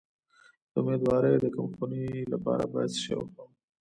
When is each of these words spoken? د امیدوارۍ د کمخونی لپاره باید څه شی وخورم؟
د 0.71 0.73
امیدوارۍ 0.81 1.33
د 1.39 1.45
کمخونی 1.55 2.03
لپاره 2.33 2.63
باید 2.73 2.91
څه 2.95 2.99
شی 3.03 3.13
وخورم؟ 3.17 3.51